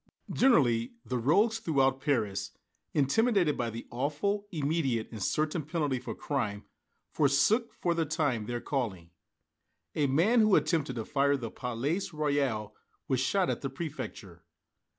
Generally, 0.33 0.93
the 1.05 1.19
rogues 1.19 1.59
throughout 1.59 2.01
Paris, 2.01 2.53
intimidated 2.91 3.55
by 3.55 3.69
the 3.69 3.85
awful, 3.91 4.47
immediate 4.51 5.07
and 5.11 5.21
certain 5.21 5.61
penalty 5.61 5.99
for 5.99 6.15
crime, 6.15 6.63
forsook, 7.11 7.71
for 7.75 7.93
the 7.93 8.03
time, 8.03 8.47
their 8.47 8.61
calling. 8.61 9.11
A 9.93 10.07
man 10.07 10.39
who 10.39 10.55
attempted 10.55 10.95
to 10.95 11.05
fire 11.05 11.37
the 11.37 11.51
Palais 11.51 12.01
Royal 12.13 12.75
was 13.07 13.19
shot 13.19 13.51
at 13.51 13.61
the 13.61 13.69
Préfecture. 13.69 14.39